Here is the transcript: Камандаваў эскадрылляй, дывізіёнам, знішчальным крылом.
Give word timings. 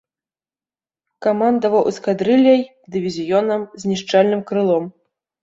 Камандаваў 1.25 1.83
эскадрылляй, 1.91 2.65
дывізіёнам, 2.97 3.61
знішчальным 3.85 4.41
крылом. 4.51 4.91